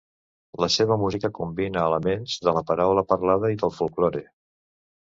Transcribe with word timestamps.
La 0.63 0.69
seva 0.75 0.95
música 1.01 1.31
combina 1.41 1.85
elements 1.91 2.41
de 2.47 2.57
la 2.59 2.65
paraula 2.73 3.07
parlada 3.15 3.57
i 3.59 3.63
del 3.65 3.79
folklore. 3.79 4.27